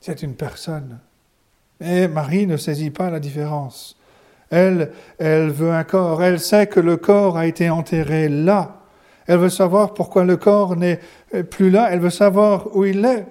[0.00, 0.98] C'est une personne.
[1.80, 3.98] Et Marie ne saisit pas la différence.
[4.48, 6.22] Elle, elle veut un corps.
[6.22, 8.77] Elle sait que le corps a été enterré là.
[9.28, 10.98] Elle veut savoir pourquoi le corps n'est
[11.50, 11.88] plus là.
[11.92, 13.26] Elle veut savoir où il est.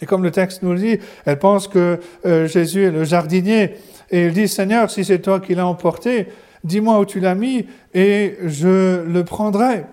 [0.00, 3.76] Et comme le texte nous le dit, elle pense que euh, Jésus est le jardinier.
[4.10, 6.26] Et elle dit, Seigneur, si c'est toi qui l'as emporté,
[6.64, 9.84] dis-moi où tu l'as mis et je le prendrai.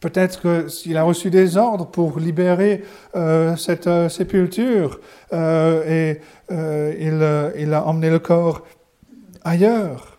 [0.00, 5.00] Peut-être qu'il a reçu des ordres pour libérer euh, cette euh, sépulture
[5.32, 6.14] euh,
[6.50, 8.62] et il, a emmené le corps
[9.42, 10.18] ailleurs.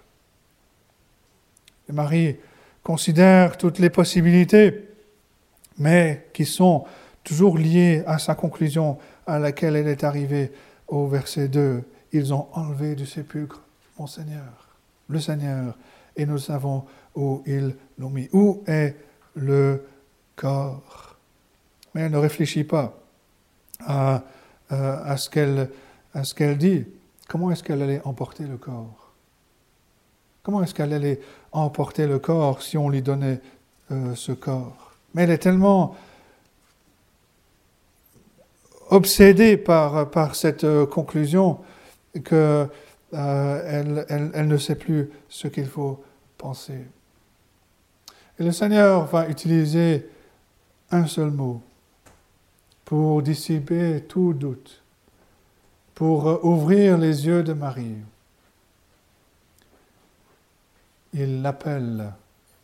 [1.90, 2.36] Marie
[2.88, 4.88] considère toutes les possibilités,
[5.78, 6.86] mais qui sont
[7.22, 10.54] toujours liées à sa conclusion à laquelle elle est arrivée
[10.88, 11.84] au verset 2.
[12.14, 13.62] Ils ont enlevé du sépulcre
[14.00, 14.70] mon Seigneur,
[15.10, 15.78] le Seigneur,
[16.16, 18.30] et nous savons où ils l'ont mis.
[18.32, 18.96] Où est
[19.36, 19.86] le
[20.38, 21.18] corps?
[21.94, 22.98] Mais elle ne réfléchit pas
[23.82, 24.24] à,
[24.70, 26.86] à, ce qu'elle dit.
[27.28, 29.12] Comment est-ce qu'elle allait emporter le corps?
[30.42, 31.20] Comment est-ce qu'elle allait
[31.58, 33.42] emporter le corps si on lui donnait
[33.92, 35.96] euh, ce corps Mais elle est tellement
[38.90, 41.60] obsédée par, cette euh, conclusion
[42.14, 42.70] qu'elle
[43.14, 43.64] euh,
[44.10, 46.04] elle, elle ne sait plus ce qu'il faut
[46.38, 46.86] penser.
[48.40, 50.08] Et le Seigneur va utiliser
[50.92, 51.62] un seul mot
[52.86, 54.82] pour dissiper tout doute,
[55.96, 57.98] pour ouvrir les yeux de Marie.
[61.20, 62.14] Il l'appelle,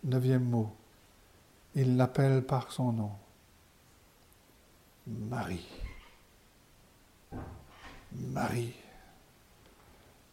[0.03, 0.69] neuvième mot,
[1.73, 3.09] il l'appelle par son nom.
[5.07, 5.65] Marie.
[8.11, 8.73] Marie.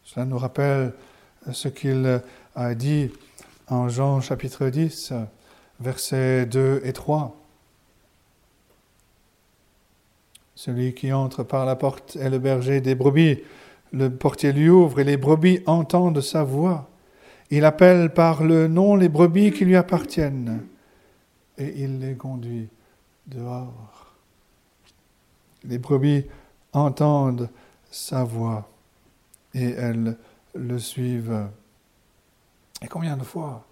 [0.05, 0.93] Cela nous rappelle
[1.51, 2.21] ce qu'il
[2.57, 3.11] a dit
[3.69, 5.15] en Jean chapitre 10,
[5.81, 7.35] versets 2 et 3.
[10.57, 13.39] Celui qui entre par la porte est le berger des brebis.
[13.95, 16.87] Le portier lui ouvre et les brebis entendent sa voix.
[17.51, 20.67] Il appelle par le nom les brebis qui lui appartiennent
[21.59, 22.69] et il les conduit
[23.27, 24.15] dehors.
[25.65, 26.27] Les brebis
[26.73, 27.51] entendent
[27.91, 28.69] sa voix
[29.55, 30.17] et elles
[30.55, 31.49] le suivent.
[32.83, 33.67] Et combien de fois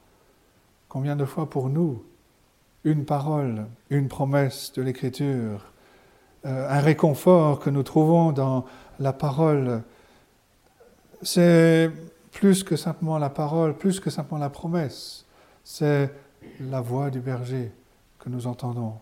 [0.88, 2.02] Combien de fois pour nous
[2.84, 5.72] une parole, une promesse de l'Écriture,
[6.46, 8.64] euh, un réconfort que nous trouvons dans
[8.98, 9.82] la parole,
[11.22, 11.90] c'est
[12.32, 15.24] plus que simplement la parole, plus que simplement la promesse,
[15.64, 16.10] c'est
[16.60, 17.72] la voix du berger
[18.18, 18.94] que nous entendons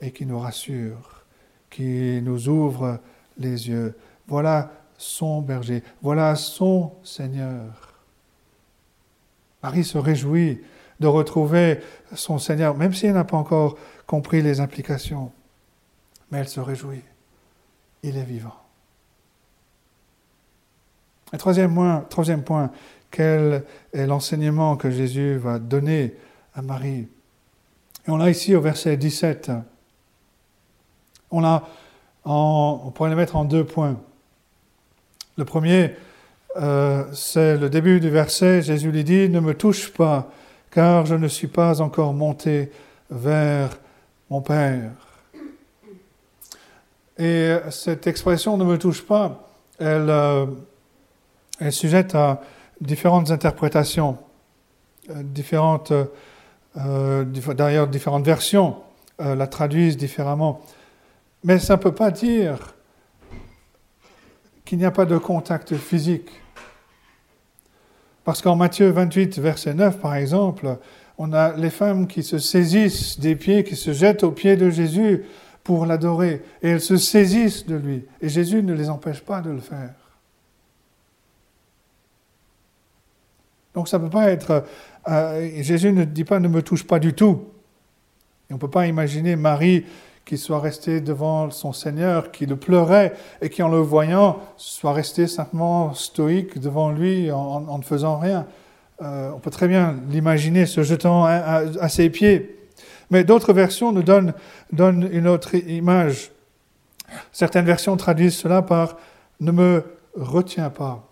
[0.00, 1.24] et qui nous rassure,
[1.70, 3.00] qui nous ouvre
[3.38, 3.96] les yeux.
[4.26, 7.94] Voilà son berger, voilà son Seigneur.
[9.62, 10.60] Marie se réjouit
[11.00, 11.80] de retrouver
[12.14, 15.32] son Seigneur, même si elle n'a pas encore compris les implications.
[16.30, 17.02] Mais elle se réjouit.
[18.02, 18.63] Il est vivant.
[21.38, 22.70] Troisième point,
[23.10, 26.14] quel est l'enseignement que Jésus va donner
[26.54, 27.08] à Marie?
[28.06, 29.50] Et on l'a ici au verset 17.
[31.30, 31.68] On, a
[32.24, 33.96] on pourrait les mettre en deux points.
[35.36, 35.94] Le premier,
[36.56, 38.62] euh, c'est le début du verset.
[38.62, 40.30] Jésus lui dit, ne me touche pas,
[40.70, 42.70] car je ne suis pas encore monté
[43.10, 43.70] vers
[44.30, 44.90] mon Père.
[47.18, 50.46] Et cette expression ne me touche pas, elle euh,
[51.60, 52.40] est sujette à
[52.80, 54.18] différentes interprétations,
[55.10, 55.92] euh, différentes,
[56.74, 58.76] d'ailleurs différentes versions
[59.20, 60.60] la traduisent différemment.
[61.44, 62.74] Mais ça ne peut pas dire
[64.64, 66.30] qu'il n'y a pas de contact physique.
[68.24, 70.78] Parce qu'en Matthieu 28, verset 9, par exemple,
[71.18, 74.70] on a les femmes qui se saisissent des pieds, qui se jettent aux pieds de
[74.70, 75.24] Jésus
[75.62, 79.50] pour l'adorer, et elles se saisissent de lui, et Jésus ne les empêche pas de
[79.50, 79.94] le faire.
[83.74, 84.64] Donc ça ne peut pas être...
[85.08, 87.44] Euh, Jésus ne dit pas ne me touche pas du tout.
[88.50, 89.84] On ne peut pas imaginer Marie
[90.24, 94.92] qui soit restée devant son Seigneur, qui le pleurait et qui, en le voyant, soit
[94.92, 98.46] resté simplement stoïque devant lui en, ne faisant rien.
[99.02, 102.58] Euh, on peut très bien l'imaginer se jetant à, ses pieds.
[103.10, 104.32] Mais d'autres versions nous donnent,
[104.72, 106.30] donnent une autre image.
[107.32, 108.96] Certaines versions traduisent cela par
[109.40, 109.84] ne me
[110.16, 111.06] retiens pas.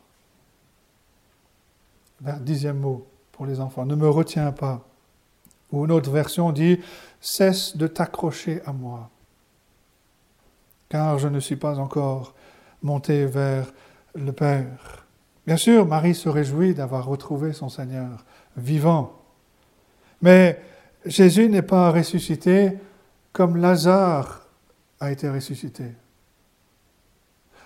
[2.41, 4.87] Dixième mot pour les enfants, ne me retiens pas.
[5.73, 6.81] Ou une autre version dit
[7.21, 9.11] cesse de t'accrocher à moi,
[10.89, 12.35] car je ne suis pas encore
[12.83, 13.73] monté vers
[14.15, 15.07] le Père.
[15.47, 18.25] Bien sûr, Marie se réjouit d'avoir retrouvé son Seigneur
[18.57, 19.13] vivant,
[20.21, 20.61] mais
[21.07, 22.79] Jésus n'est pas ressuscité
[23.33, 24.47] comme Lazare
[25.01, 25.87] a été ressuscité.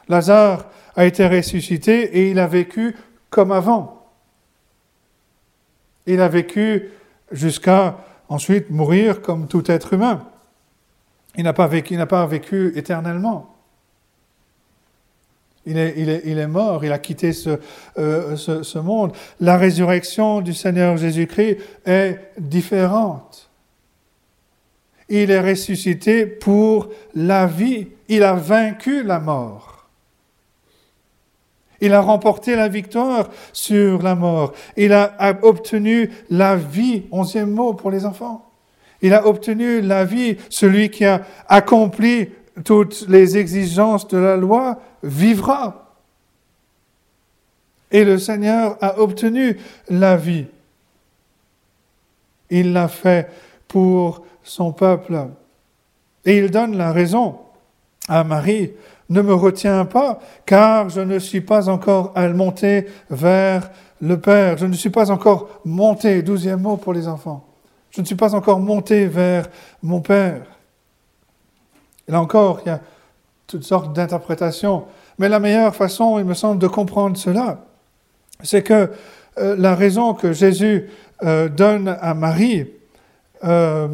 [0.08, 2.96] Lazare a été ressuscité et il a vécu
[3.28, 4.05] comme avant.
[6.06, 6.90] Il a vécu
[7.32, 10.26] jusqu'à ensuite mourir comme tout être humain.
[11.36, 13.54] Il n'a pas vécu, éternellement.
[15.66, 17.32] Il est, mort, il a quitté
[17.98, 19.12] euh, ce monde.
[19.40, 23.50] La résurrection du Seigneur Jésus-Christ est différente.
[25.08, 27.88] Il est ressuscité pour la vie.
[28.08, 29.75] Il a vaincu la mort.
[31.80, 34.52] Il a remporté la victoire sur la mort.
[34.76, 38.44] Il a obtenu la vie, onzième mot pour les enfants.
[39.02, 40.36] Il a obtenu la vie.
[40.48, 42.30] Celui qui a accompli
[42.64, 45.92] toutes les exigences de la loi vivra.
[47.90, 49.58] Et le Seigneur a obtenu
[49.88, 50.46] la vie.
[52.50, 53.28] Il l'a fait
[53.68, 55.28] pour son peuple.
[56.24, 57.38] Et il donne la raison
[58.08, 58.72] à Marie
[59.08, 64.58] ne me retiens pas, car je ne suis pas encore monté vers le Père.
[64.58, 67.44] Je ne suis pas encore monté, douzième mot pour les enfants.
[67.90, 69.48] Je ne suis pas encore monté vers
[69.82, 70.42] mon Père.
[72.08, 72.80] Et là encore, il y a
[73.46, 74.84] toutes sortes d'interprétations.
[75.18, 77.64] Mais la meilleure façon, il me semble, de comprendre cela,
[78.42, 78.90] c'est que
[79.38, 80.90] euh, la raison que Jésus
[81.22, 82.66] euh, donne à Marie,
[83.44, 83.88] euh,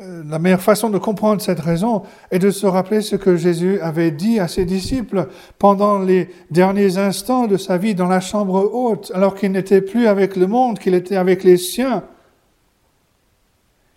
[0.00, 4.12] la meilleure façon de comprendre cette raison est de se rappeler ce que Jésus avait
[4.12, 5.26] dit à ses disciples
[5.58, 10.06] pendant les derniers instants de sa vie dans la chambre haute, alors qu'il n'était plus
[10.06, 12.04] avec le monde, qu'il était avec les siens.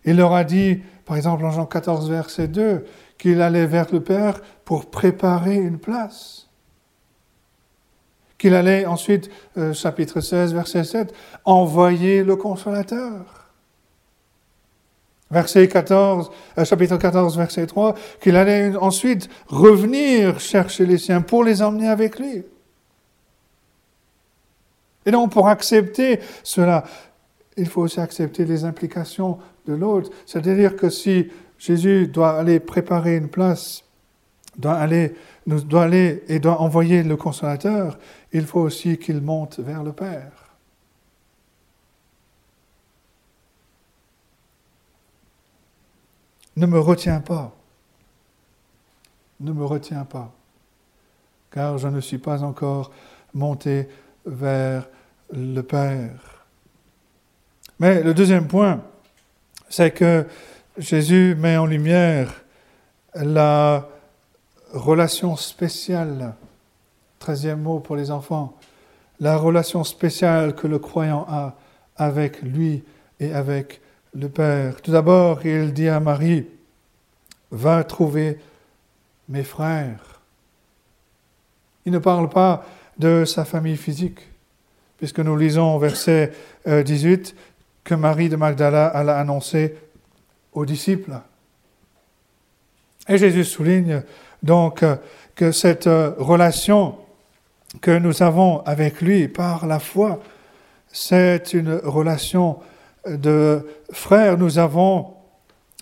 [0.04, 2.84] Il leur a dit, par exemple en Jean 14, verset 2,
[3.20, 6.48] qu'il allait vers le Père pour préparer une place.
[8.40, 11.14] Qu'il allait ensuite, euh, chapitre 16, verset 7,
[11.46, 13.41] envoyer le consolateur
[15.32, 21.44] verset 14, euh, chapitre 14, verset 3, qu'il allait ensuite revenir chercher les siens pour
[21.44, 22.44] les emmener avec lui.
[25.06, 26.84] Et donc, pour accepter cela,
[27.58, 30.12] il faut aussi accepter les implications de l'autre.
[30.26, 33.84] C'est-à-dire que si Jésus doit aller préparer une place,
[34.58, 35.16] doit aller,
[35.48, 37.98] doit aller et doit envoyer le consolateur,
[38.32, 40.41] il faut aussi qu'il monte vers le Père.
[46.56, 47.52] Ne me retiens pas.
[49.40, 50.32] Ne me retiens pas.
[51.52, 52.92] Car je ne suis pas encore
[53.34, 53.88] monté
[54.26, 54.88] vers
[55.32, 56.46] le Père.
[57.80, 58.82] Mais le deuxième point,
[59.70, 60.26] c'est que
[60.78, 62.44] Jésus met en lumière
[63.16, 63.88] la
[64.74, 66.36] relation spéciale,
[67.20, 68.58] treizième mot pour les enfants,
[69.20, 71.56] la relation spéciale que le croyant a
[71.98, 72.84] avec lui
[73.20, 73.82] et avec
[74.14, 74.82] le Père.
[74.82, 76.46] Tout d'abord, il dit à Marie,
[77.52, 78.40] va trouver
[79.30, 80.22] mes frères.
[81.86, 82.66] Il ne parle pas
[82.98, 84.20] de sa famille physique,
[84.98, 86.32] puisque nous lisons au verset
[86.66, 87.42] 18 euh,
[87.84, 89.76] que Marie de Magdala a annoncé
[90.54, 91.20] aux disciples.
[93.08, 94.04] Et Jésus souligne
[94.44, 94.84] donc
[95.36, 96.98] que cette relation
[97.82, 100.22] que nous avons avec lui par la foi,
[100.92, 102.60] c'est une relation
[103.08, 104.38] de frères.
[104.38, 105.14] Nous avons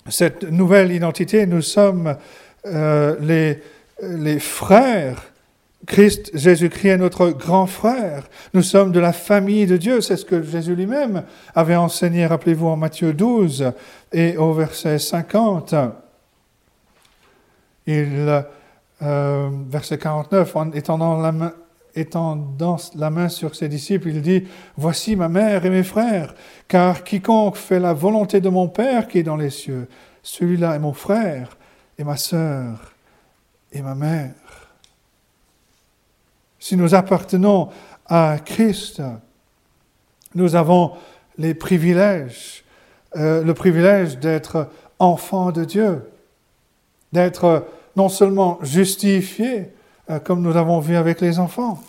[0.08, 2.16] cette nouvelle identité, nous sommes
[2.66, 3.62] euh, les,
[4.02, 5.24] les frères.
[5.86, 8.28] Christ, Jésus-Christ est notre grand frère.
[8.54, 10.02] Nous sommes de la famille de Dieu.
[10.02, 11.24] C'est ce que Jésus lui-même
[11.56, 13.72] avait enseigné, rappelez-vous, en Matthieu 12
[14.12, 15.74] et au verset 50.
[17.88, 18.44] Il,
[19.02, 21.54] euh, verset 49, en étendant la main,
[21.96, 24.44] étendant la main sur ses disciples, il dit,
[24.78, 26.34] Voici ma mère et mes frères,
[26.68, 29.88] car quiconque fait la volonté de mon Père qui est dans les cieux,
[30.24, 31.58] celui-là est mon frère
[31.98, 32.94] et ma sœur
[33.72, 34.34] et ma mère.
[36.60, 37.70] Si nous appartenons
[38.06, 39.02] à Christ,
[40.36, 40.94] nous avons
[41.38, 42.64] les privilèges,
[43.16, 46.12] euh, le privilège d'être enfants de Dieu,
[47.14, 49.79] d'être non seulement justifiés, euh,
[50.24, 51.82] comme nous avons vu avec les enfants,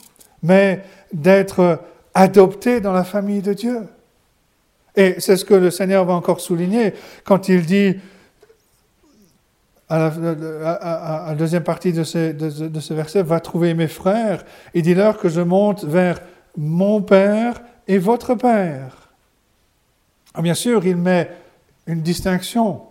[0.43, 1.81] mais d'être
[2.15, 3.81] adoptés dans la famille de Dieu.
[4.97, 7.97] Et c'est ce que le Seigneur va encore souligner quand il dit
[9.89, 10.13] à
[11.29, 15.29] la, deuxième partie de ce, de ce, verset, va trouver mes frères et dis-leur que
[15.29, 16.21] je monte vers
[16.57, 19.11] mon Père et votre Père.
[20.35, 21.29] Ah, bien sûr, il met
[21.89, 22.83] une distinction,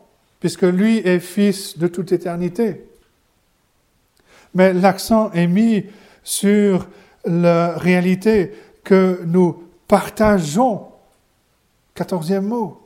[0.41, 2.88] puisque lui est fils de toute éternité.
[4.53, 5.85] Mais l'accent est mis
[6.23, 6.87] sur
[7.25, 8.51] la réalité
[8.83, 10.83] que nous partageons.
[11.93, 12.81] Quatorzième mot.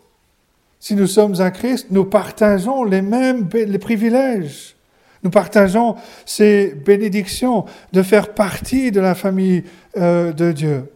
[0.80, 4.76] Si nous sommes à Christ, nous partageons les mêmes les privilèges.
[5.24, 5.96] Nous partageons
[6.26, 9.64] ces bénédictions de faire partie de la famille
[9.96, 10.92] euh, de Dieu.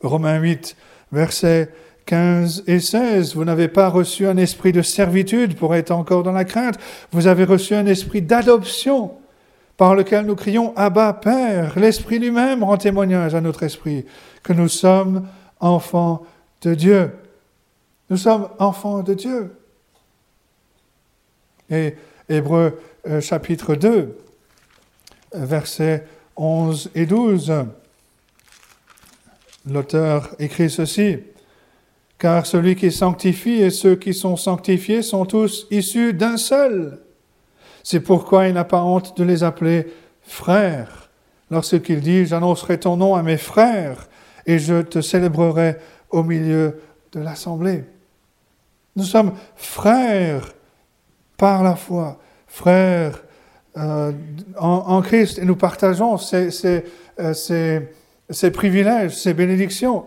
[0.00, 0.76] Romains 8,
[1.12, 1.68] versets
[2.06, 3.34] 15 et 16.
[3.34, 6.78] Vous n'avez pas reçu un esprit de servitude pour être encore dans la crainte.
[7.12, 9.12] Vous avez reçu un esprit d'adoption
[9.76, 11.78] par lequel nous crions Abba Père.
[11.78, 14.04] L'Esprit lui-même rend témoignage à notre esprit
[14.42, 15.26] que nous sommes
[15.60, 16.24] enfants
[16.62, 17.12] de Dieu.
[18.10, 19.56] Nous sommes enfants de Dieu.
[21.70, 21.94] Et
[22.28, 24.16] Hébreu euh, chapitre 2,
[25.34, 26.06] versets
[26.36, 27.52] 11 et 12,
[29.66, 31.18] l'auteur écrit ceci.
[32.18, 37.00] Car celui qui sanctifie et ceux qui sont sanctifiés sont tous issus d'un seul
[37.84, 39.86] c'est pourquoi il n'a pas honte de les appeler
[40.22, 41.10] frères.
[41.50, 44.08] Lorsqu'il dit, j'annoncerai ton nom à mes frères
[44.46, 45.76] et je te célébrerai
[46.10, 46.80] au milieu
[47.12, 47.84] de l'assemblée.
[48.96, 50.54] Nous sommes frères
[51.36, 53.22] par la foi, frères
[53.76, 54.12] euh,
[54.56, 56.84] en, Christ, et nous partageons ces,
[57.20, 60.06] euh, privilèges, ces bénédictions.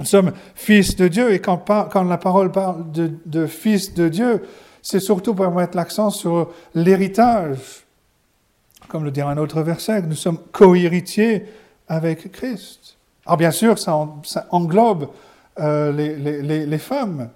[0.00, 4.42] Nous sommes fils de Dieu, et quand, la parole parle de fils de Dieu,
[4.82, 7.84] c'est surtout pour mettre l'accent sur l'héritage.
[8.88, 11.44] Comme le dit un autre verset, nous sommes co-héritiers
[11.88, 12.96] avec Christ.
[13.26, 14.08] Alors bien sûr, ça,
[14.50, 15.08] englobe
[15.58, 17.30] euh, les, femmes.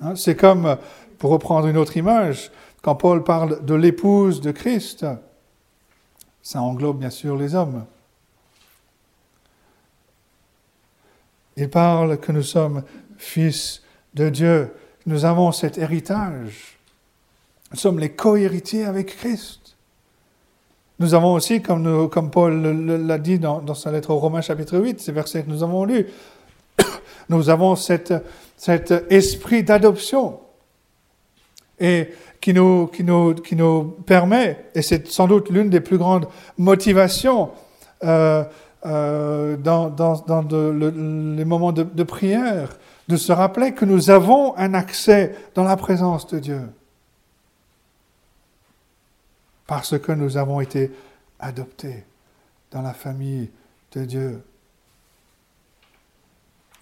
[0.00, 0.76] Hein, c'est comme,
[1.18, 2.50] pour reprendre une autre image,
[2.82, 5.06] quand Paul parle de l'épouse de Christ,
[6.42, 7.86] ça englobe bien sûr les hommes.
[11.56, 12.82] Il parle que nous sommes
[13.16, 13.82] fils
[14.14, 14.74] de Dieu.
[15.06, 16.78] Nous avons cet héritage.
[17.72, 19.76] Nous sommes les co-héritiers avec Christ.
[21.00, 25.12] Nous avons aussi, comme, Paul l'a dit dans, sa lettre aux Romains chapitre 8, ces
[25.12, 26.06] versets que nous avons lus,
[27.28, 28.14] nous avons cet,
[29.10, 30.38] esprit d'adoption
[31.80, 37.50] et qui nous, permet, et c'est sans doute l'une des plus grandes motivations
[38.04, 38.44] euh,
[38.86, 39.92] euh, dans,
[41.36, 46.26] les moments de prière, de se rappeler que nous avons un accès dans la présence
[46.26, 46.62] de Dieu.
[49.66, 50.90] Parce que nous avons été
[51.38, 52.04] adoptés
[52.70, 53.50] dans la famille
[53.92, 54.42] de Dieu.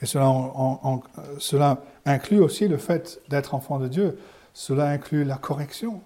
[0.00, 4.18] Et cela, inclut aussi le fait d'être enfant de Dieu.
[4.52, 6.02] Cela inclut la correction.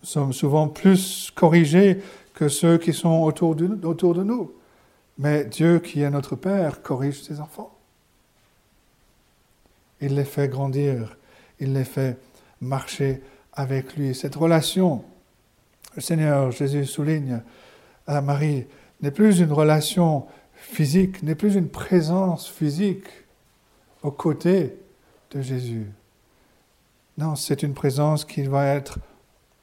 [0.00, 2.00] Nous sommes souvent plus corrigés
[2.34, 4.52] que ceux qui sont autour de nous.
[5.18, 7.72] Mais Dieu, qui est notre Père, corrige ses enfants.
[10.00, 11.16] Il les fait grandir,
[11.58, 12.18] il les fait
[12.60, 13.22] marcher
[13.54, 14.14] avec lui.
[14.14, 15.04] Cette relation,
[15.94, 17.40] le Seigneur Jésus souligne
[18.06, 18.66] à Marie,
[19.00, 23.08] n'est plus une relation physique, n'est plus une présence physique
[24.02, 24.76] aux côtés
[25.30, 25.86] de Jésus.
[27.16, 28.98] Non, c'est une présence qui va être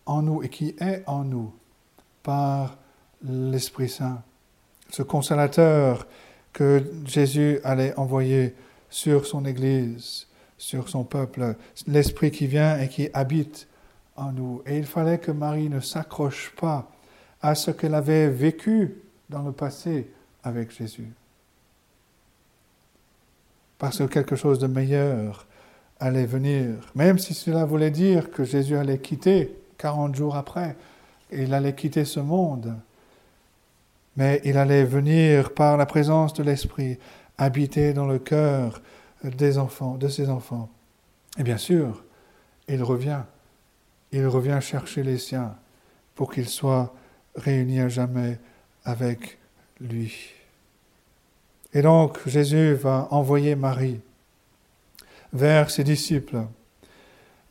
[0.07, 1.53] en nous et qui est en nous
[2.23, 2.77] par
[3.23, 4.23] l'Esprit Saint
[4.93, 6.05] ce consolateur
[6.53, 8.53] que Jésus allait envoyer
[8.91, 10.27] sur son Église,
[10.59, 11.55] sur son peuple,
[11.87, 13.67] l'Esprit qui vient et qui habite
[14.15, 14.61] en nous.
[14.67, 16.91] Et il fallait que Marie ne s'accroche pas
[17.41, 18.95] à ce qu'elle avait vécu
[19.31, 20.11] dans le passé
[20.43, 21.11] avec Jésus.
[23.79, 25.47] Parce que quelque chose de meilleur
[25.99, 30.75] allait venir, même si cela voulait dire que Jésus allait quitter 40 jours après,
[31.31, 32.75] il allait quitter ce monde,
[34.15, 36.97] mais il allait venir par la présence de l'Esprit
[37.37, 38.81] habiter dans le cœur
[39.23, 40.69] des enfants, de ses enfants.
[41.37, 42.03] Et bien sûr,
[42.67, 43.21] il revient.
[44.11, 45.55] Il revient chercher les siens
[46.15, 46.93] pour qu'ils soient
[47.35, 48.37] réunis à jamais
[48.85, 49.39] avec
[49.79, 50.13] lui.
[51.73, 53.99] Et donc Jésus va envoyer Marie
[55.31, 56.43] vers ses disciples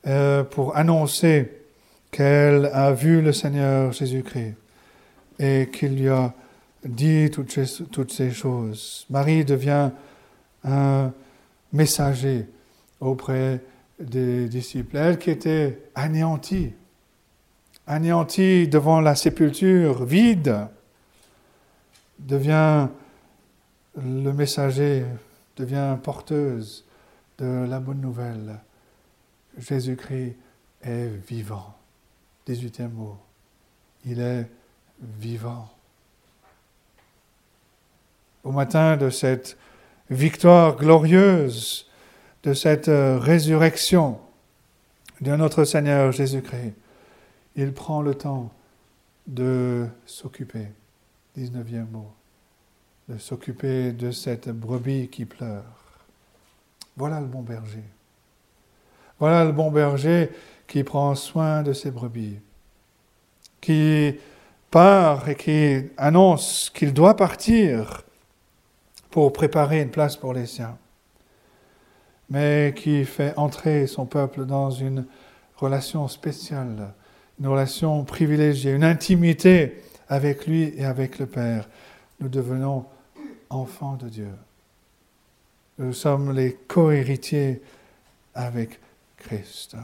[0.06, 1.50] euh, pour annoncer
[2.12, 4.54] qu'elle a vu le Seigneur Jésus-Christ
[5.40, 6.32] et qu'il lui a
[6.84, 9.06] dit toutes ces, choses.
[9.10, 9.90] Marie devient
[10.64, 11.12] un
[11.72, 12.46] messager
[13.00, 13.60] auprès
[13.98, 14.96] des disciples.
[14.96, 16.72] Elle qui était anéantie,
[17.86, 20.66] anéantie devant la sépulture vide,
[22.18, 22.88] devient
[23.96, 25.04] le messager,
[25.56, 26.84] devient porteuse
[27.38, 28.58] de la bonne nouvelle.
[29.58, 30.36] Jésus-Christ
[30.82, 31.74] est vivant.
[32.48, 33.18] 18e mot.
[34.04, 34.48] Il est
[35.00, 35.68] vivant.
[38.44, 39.56] Au matin de cette
[40.10, 41.86] victoire glorieuse,
[42.42, 44.18] de cette euh, résurrection
[45.20, 46.74] de notre Seigneur Jésus-Christ,
[47.54, 48.50] il prend le temps
[49.28, 50.66] de s'occuper,
[51.38, 52.10] 19e mot,
[53.08, 55.62] de s'occuper de cette brebis qui pleure.
[56.96, 57.84] Voilà le bon berger.
[59.20, 60.30] Voilà le bon berger
[60.66, 62.38] qui prend soin de ses brebis,
[63.60, 64.16] qui
[64.70, 68.02] part et qui annonce qu'il doit partir
[69.12, 70.76] pour préparer une place pour les siens,
[72.30, 75.04] mais qui fait entrer son peuple dans une
[75.56, 76.94] relation spéciale,
[77.38, 81.68] une relation privilégiée, une intimité avec lui et avec le Père.
[82.20, 82.86] Nous devenons
[83.50, 84.30] enfants de Dieu.
[85.78, 87.60] Nous sommes les co-héritiers
[88.34, 88.80] avec
[89.18, 89.76] Christ.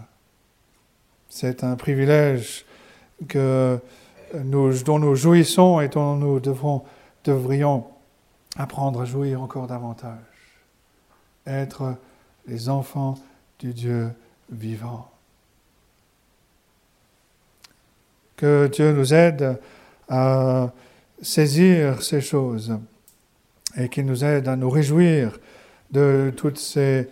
[1.29, 2.65] C'est un privilège
[3.29, 3.79] que
[4.33, 6.85] dont nous jouissons et dont nous devrons,
[7.25, 7.85] devrions
[8.59, 10.19] apprendre à jouir encore davantage.
[11.47, 11.95] Être
[12.47, 13.15] les enfants
[13.61, 14.11] du Dieu
[14.51, 15.11] vivant.
[18.37, 19.59] Que Dieu nous aide
[20.09, 20.73] à
[21.23, 22.79] saisir ces choses
[23.77, 25.39] et qu'il nous aide à nous réjouir
[25.91, 27.09] de tous ces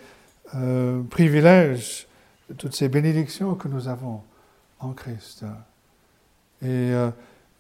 [0.55, 2.07] euh, privilèges,
[2.49, 4.22] de toutes ces bénédictions que nous avons
[4.80, 5.44] en Christ.
[6.62, 7.11] Et euh,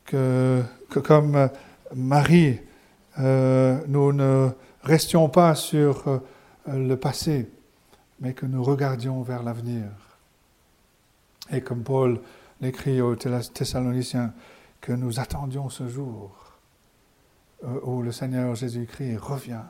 [0.04, 1.48] que, que, comme
[1.94, 2.60] Marie,
[3.18, 4.50] euh, nous ne
[4.82, 6.20] restions pas sur
[6.66, 7.48] le passé,
[8.20, 9.84] mais que nous regardions vers l'avenir.
[11.50, 12.20] Et comme Paul
[12.60, 14.32] l'écrit aux Thessaloniciens,
[14.80, 16.30] que nous attendions ce jour
[17.82, 19.64] où le Seigneur Jésus-Christ revient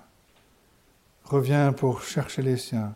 [1.27, 2.95] revient pour chercher les siens.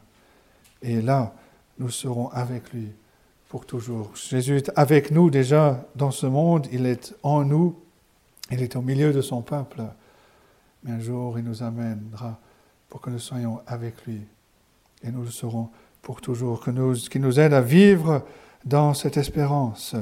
[0.82, 1.34] Et là,
[1.78, 2.92] nous serons avec lui
[3.48, 4.14] pour toujours.
[4.14, 7.76] Jésus est avec nous déjà dans ce monde, il est en nous,
[8.50, 9.82] il est au milieu de son peuple.
[10.82, 12.38] Mais un jour, il nous amènera
[12.88, 14.20] pour que nous soyons avec lui.
[15.02, 15.70] Et nous le serons
[16.02, 18.24] pour toujours, que nous, nous aide à vivre
[18.64, 19.94] dans cette espérance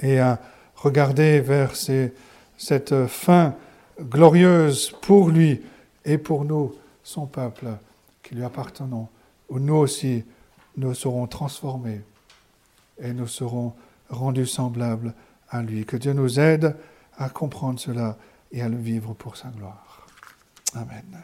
[0.00, 0.40] et à
[0.76, 3.54] regarder vers cette fin
[4.00, 5.60] glorieuse pour lui
[6.04, 7.66] et pour nous son peuple
[8.22, 9.08] qui lui appartenons,
[9.48, 10.24] où nous aussi
[10.76, 12.02] nous serons transformés
[13.00, 13.72] et nous serons
[14.08, 15.14] rendus semblables
[15.50, 15.84] à lui.
[15.84, 16.76] Que Dieu nous aide
[17.16, 18.16] à comprendre cela
[18.52, 20.06] et à le vivre pour sa gloire.
[20.74, 21.22] Amen.